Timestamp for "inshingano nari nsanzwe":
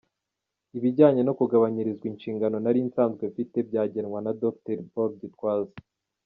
2.11-3.23